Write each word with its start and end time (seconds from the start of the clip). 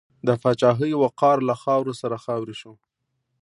د 0.27 0.29
پاچاهۍ 0.41 0.91
وقار 1.03 1.37
له 1.49 1.55
خاورو 1.61 1.93
سره 2.01 2.15
خاورې 2.25 2.55
شو. 2.61 2.73